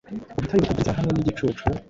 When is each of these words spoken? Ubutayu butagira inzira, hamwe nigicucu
Ubutayu 0.37 0.59
butagira 0.61 0.79
inzira, 0.79 0.97
hamwe 0.97 1.11
nigicucu 1.13 1.63